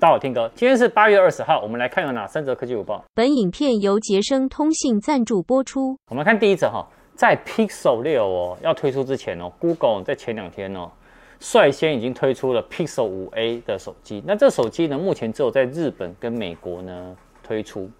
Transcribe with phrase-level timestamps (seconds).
[0.00, 3.04] 大家好，听哥，今天是八月二十号，我们来看有哪三则科技午报。
[3.12, 5.94] 本影片由杰生通信赞助播出。
[6.08, 10.90] 我们看第一则哈，在 Pixel 六哦要推出之前哦，Google 在前两天哦
[11.38, 14.22] 率先已经推出了 Pixel 五 A 的手机。
[14.26, 17.90] 那这手机呢，目前只有在日本跟美国呢推出。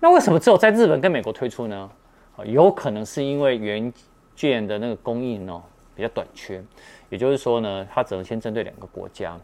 [0.00, 1.90] 那为什么只有在日本跟美国推出呢？
[2.44, 3.90] 有可能是因为元
[4.36, 5.62] 件的那个供应哦
[5.96, 6.62] 比较短缺，
[7.08, 9.34] 也就是说呢，它只能先针对两个国家。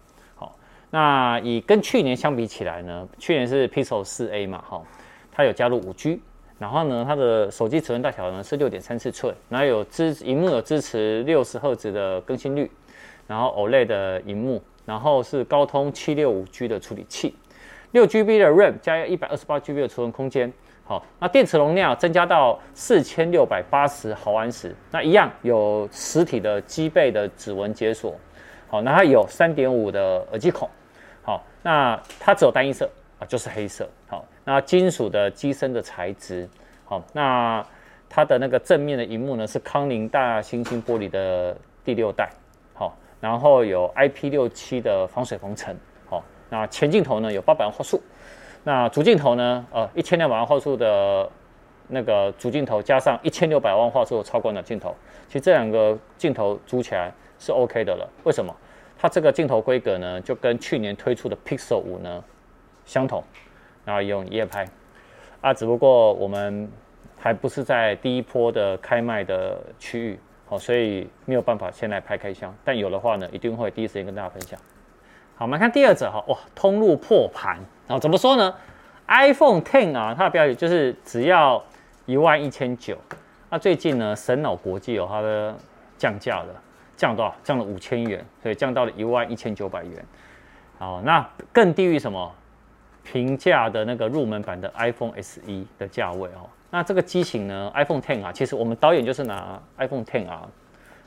[0.91, 4.83] 那以跟去年相比起来呢，去年是 Pixel 4A 嘛，哈，
[5.31, 6.19] 它有加入 5G，
[6.59, 12.71] 然后呢，它的手机尺寸大小呢是六点三四寸，然后有支屏幕有支持六十赫兹的更新率，
[13.27, 17.37] 然后 OLED 的萤幕，然后是高通七六五 G 的处理器，
[17.93, 20.51] 六 GB 的 RAM 加一百二十八 GB 的储存空间，
[20.85, 28.19] 好，那电池容量增加到四千六百八十毫安时，那一样有实体的机背的指纹解锁，
[28.69, 30.67] 好，那它有三点五的耳机孔。
[31.29, 33.87] 好，那它只有单一色啊，就是黑色。
[34.07, 36.49] 好，那金属的机身的材质。
[36.87, 37.63] 好，那
[38.09, 42.31] 它的那个正面的荧幕呢是康宁大猩猩玻璃的第六代。
[42.73, 45.77] 好，然后有 IP67 的防水防尘。
[46.09, 48.01] 好，那前镜头呢有八百万画素，
[48.65, 51.31] 那主镜头呢，呃，一千两百万画素的
[51.89, 58.09] 那个主镜头加上一千六百万画素超广角镜头，其实这两个镜头组起来是 OK 的了。
[58.25, 58.51] 为什么？
[59.01, 62.23] 它这个镜头规格呢，就跟去年推出的 Pixel 五呢
[62.85, 63.23] 相同，
[63.85, 64.67] 然后用夜拍
[65.41, 66.69] 啊，只不过我们
[67.17, 74.59] 还不是在第一波的开卖的区域，好，所以没有办法先来拍开箱，但有的话呢，一定会第一时间跟大家分享。
[75.37, 78.53] 好，我们看第二者哈，哇，通路破盘，然后怎么说呢
[79.07, 81.65] ？iPhone Ten 啊，它的标语就是只要
[82.07, 82.99] 一万一千九，
[83.49, 85.55] 那最近呢，神脑国际有它的
[85.97, 86.63] 降价了。
[86.99, 87.35] 降多少？
[87.43, 90.05] 降了五千元，所以降到了一万一千九百元。
[90.79, 92.31] 好，那更低于什么？
[93.05, 95.41] 平价的那个入门版的 iPhone SE
[95.79, 96.45] 的价位哦。
[96.71, 100.47] 那这个机型呢，iPhone Ten 啊，其实我们导演就是拿 iPhone Ten 啊，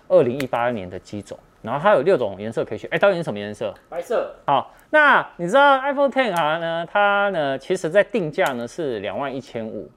[0.07, 2.89] 二零一八年的机种，然后它有六种颜色可以选。
[2.91, 3.71] 哎，导演是什么颜色？
[3.87, 4.33] 白色。
[4.47, 6.87] 好，那你知道 iPhone Ten 啊呢？
[6.91, 9.87] 它呢，其实在定价呢是两万一千五。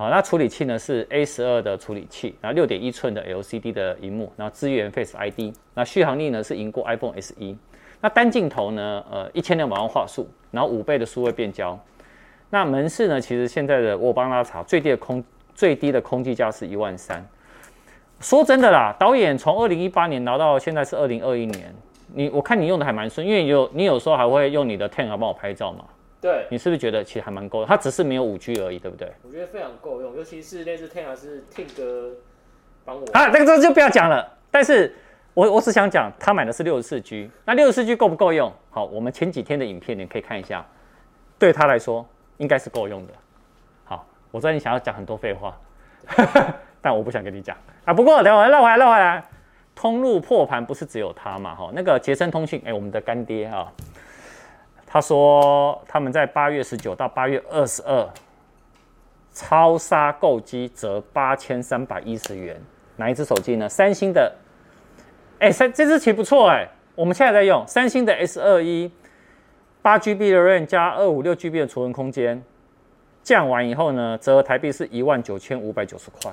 [0.00, 7.34] 好，那处理器呢是 A 十二的处理器，然后六点一寸的 LCD 的荧幕，然后支援 Face ID，那续航力呢是赢过 iPhone SE。
[8.00, 11.78] 那单镜头呢，呃，一千两百万画素，然后五倍的数位变焦。
[12.48, 15.22] 那门市呢，其实现在的我帮大家查，最低的空
[15.54, 17.22] 最低的空机价是一万三。
[18.20, 21.74] 说真的啦，导演从二零一八年拿到现在是二零二一年，
[22.14, 25.84] 你我看你用的还蛮顺，因为有你有时候还会用你的 Ten 帮我拍照嘛。
[26.20, 27.66] 对，你是不是觉得其实还蛮够的？
[27.66, 29.10] 它只是没有五 G 而已，对不对？
[29.22, 32.10] 我觉得非常够用，尤其是那支 Ten 是 Tim 哥
[32.84, 33.06] 帮我。
[33.12, 34.30] 啊，这个这就不要讲了。
[34.50, 34.94] 但是
[35.32, 38.52] 我我只想讲，他买的是六十四 G，那六十四 G 够不够用？
[38.68, 40.62] 好，我们前几天的影片你可以看一下，
[41.38, 43.14] 对他来说应该是够用的。
[43.84, 45.58] 好，我知道你想要讲很多废话，
[46.82, 47.94] 但我不想跟你讲啊。
[47.94, 49.24] 不过等会绕回来绕回来，
[49.74, 51.54] 通路破盘不是只有他嘛？
[51.54, 53.72] 哈，那个杰森通讯，哎，我们的干爹啊。
[54.92, 58.10] 他说他们在八月十九到八月二十二
[59.32, 62.60] 超杀购机折八千三百一十元，
[62.96, 63.68] 哪一只手机呢？
[63.68, 64.34] 三星的，
[65.38, 68.90] 哎、欸，三这支其实不错哎，我们现在在用三星的 S 二一，
[69.80, 72.42] 八 GB 的 RAM 加二五六 GB 的储存空间，
[73.22, 76.32] 降完以后呢，折合台币是一万九千五百九十块，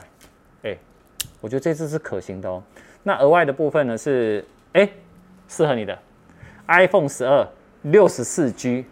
[0.63, 0.75] 哎，
[1.41, 2.63] 我觉得这支是可行的哦。
[3.03, 4.43] 那额外的部分呢是，
[4.73, 4.89] 哎，
[5.47, 5.95] 适合你的
[6.67, 7.47] iPhone 十二。
[7.91, 8.85] 六十四 G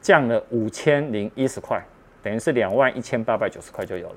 [0.00, 1.82] 降了五千零一十块，
[2.22, 4.16] 等于是两万一千八百九十块就有了。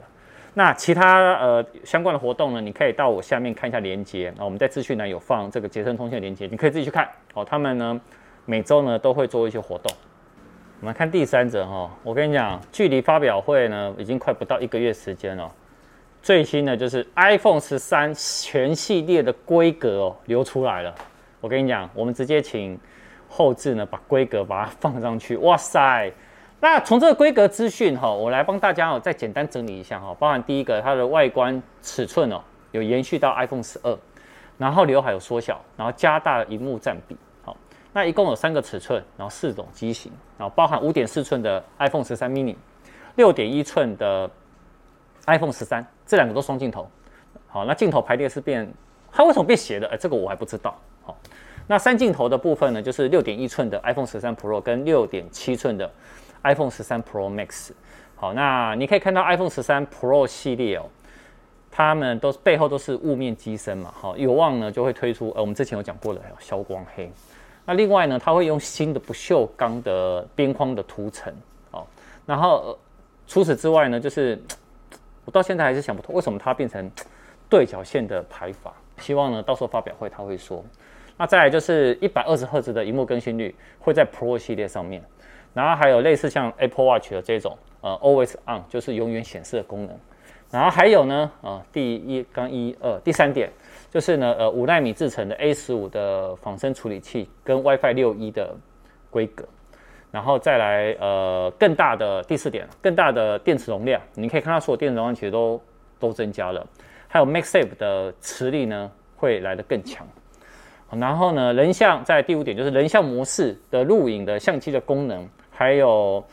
[0.54, 2.62] 那其他呃相关的活动呢？
[2.62, 4.32] 你可以到我下面看一下链接。
[4.38, 7.44] 那我们在资讯栏有放这个杰升通讯的链接，你可以自己去看哦。
[7.44, 8.00] 他们呢
[8.46, 9.92] 每周呢都会做一些活动。
[10.80, 15.52] 我们看第三则哈，我跟你讲，距离发表会呢已经快不到一个月时间了。
[16.22, 20.94] 最新的就是 iPhone 十三全系列的规格哦流出来了。
[21.42, 22.80] 我跟你讲，我们直接请。
[23.36, 26.12] 后置呢，把规格把它放上去，哇塞！
[26.60, 32.40] 那从这个规格资讯哈，我来帮大家哦再简单整理一下哈，包含第一个它的外观尺寸哦，
[32.72, 33.98] 有延续到 iPhone 十二，
[34.60, 37.58] 然后刘海有缩小，然后加大了荧幕占比，好，
[37.92, 42.56] 那一共有三个尺寸，然后四种机型，然后包含五点四寸的 iPhone 十三 mini，
[43.16, 44.30] 六点一寸的
[45.26, 46.88] iPhone 十三，这两个都双镜头，
[47.48, 48.72] 好，那镜头排列是变，
[49.12, 49.88] 它为什么变斜的？
[49.88, 51.18] 哎，这个我还不知道，好。
[51.68, 55.90] 那三镜头的部分呢，就是六点一寸的 iPhone 十三 Pro 跟六点七寸的
[56.44, 57.72] iPhone 十三 Pro Max。
[58.16, 60.86] 好，那你可以看到 iPhone 十三 Pro 系列哦，
[61.72, 63.94] 它们都背后都是雾面机身嘛。
[63.94, 67.12] 好，有望呢就会推出，呃，我们之前有讲过的消光黑。
[67.66, 71.34] 那另外呢，它会用新的不锈钢的边框的涂层，
[71.72, 71.88] 哦，
[72.26, 72.78] 然后、
[73.26, 74.38] 除此之外呢，就是
[75.24, 76.92] 我到现在还是想不通，为什么它变成
[77.50, 78.74] 对角线的排法？
[78.98, 80.64] 希望呢，到时候发表会他会说。
[81.18, 85.04] 那再来就是一百二十赫兹的荧幕更新率会在 Pro 系列上面，
[85.54, 89.98] 然后还有类似像 Apple Watch 的这种呃 Always On，就是永远显示的功能。
[90.52, 93.50] 然后还有呢，呃，第一刚一二第三点
[93.90, 98.56] 就是呢，呃，五纳米制成的 A 十五的仿生处理器跟 WiFi 六一的
[99.10, 99.44] 规格，
[100.12, 105.60] 然后再来呃更大的第四点，更大的电池容量，你可以看到所有电池容量其实都
[106.00, 106.64] 都增加了，
[107.08, 110.08] 还有 MaxSafe 的磁力呢会来得更强。
[111.00, 116.24] 然后呢，人像在第五点就是人像模式的录影的相机的功能，还有。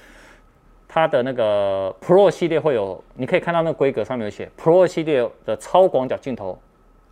[0.92, 6.58] 它的那个 Pro 系列会有，你可以看到那个规格上面有写 Pro 系列的超广角镜头，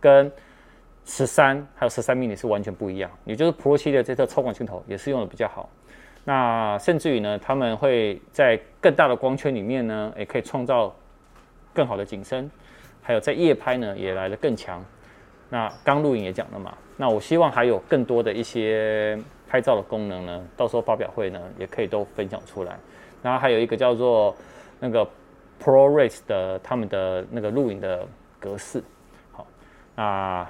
[0.01, 0.29] 跟
[1.05, 3.09] 十三还有十三 mini 是完全不一样。
[3.23, 5.69] 也就是 Pro 系列这套超广镜头也是用的比较好。
[6.25, 10.93] 那甚至于呢，他们会在更大的光圈里面呢，也可以创造
[11.73, 12.51] 更好的景深，
[13.01, 14.83] 还有在夜拍呢也来得更强。
[15.49, 19.17] 那刚录影也讲了嘛，那我希望还有更多的一些
[19.47, 22.77] 拍照的功能呢，到时候发表会呢也可以都分享出来。
[23.23, 24.35] 然后还有一个叫做
[24.79, 25.03] 那个
[25.59, 28.07] ProRes 的他们的那个录影的
[28.39, 28.81] 格式，
[29.31, 29.45] 好，
[29.95, 30.47] 那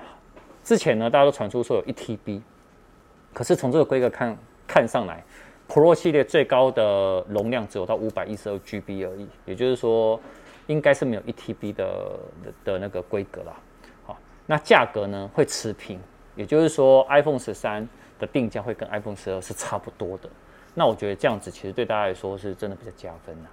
[0.63, 2.41] 之前呢大家都传出说有一 TB，
[3.33, 4.37] 可是从这个规格看
[4.67, 5.23] 看上来
[5.67, 10.19] ，Pro 系列最高的容量只有到五百一十二 GB 而已，也就是说
[10.67, 13.53] 应该是没有一 TB 的的的那个规格啦。
[14.49, 15.99] 好，那价格呢会持平，
[16.35, 17.87] 也就是说 iPhone 十三
[18.17, 20.29] 的定价会跟 iPhone 十二是差不多的。
[20.73, 23.49] 那我觉得这样子其实对大家来说是真的比较加分的，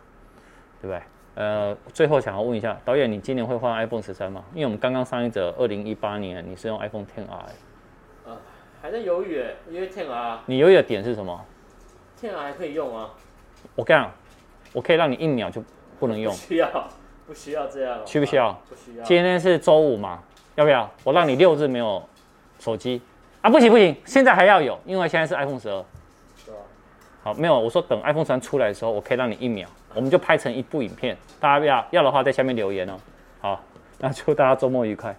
[0.81, 1.02] 对不对？
[1.34, 4.43] 呃，最后想要问一下导演，你今年会换 iPhone 十三吗？
[4.54, 7.44] 因为我们刚刚上一则二零一八年你是用 iPhone Ten R，
[8.25, 8.38] 呃，
[8.81, 11.44] 还在犹豫诶，因为 Ten R，你犹豫的点是什么
[12.19, 13.10] ？Ten R 还可以用啊。
[13.75, 14.10] 我跟你讲，
[14.72, 15.62] 我可以让你一秒就
[15.99, 16.32] 不能用。
[16.32, 16.88] 不需要，
[17.26, 18.00] 不需要这样。
[18.06, 18.52] 需不需要？
[18.69, 19.04] 不需要。
[19.04, 20.22] 今天是周五嘛，
[20.56, 20.91] 要不要？
[21.05, 22.03] 我让你六日没有
[22.58, 23.00] 手机
[23.43, 23.49] 啊？
[23.49, 25.85] 不行不行，现在还要有，因为现在是 iPhone 十二。
[27.23, 31.17] 好，没有，我说等 iPhone 十三出来的时候，我可以让你一秒，我们就拍成一部影片。
[31.38, 32.97] 大家要要的话，在下面留言哦。
[33.41, 33.61] 好，
[33.99, 35.14] 那祝大家周末愉快。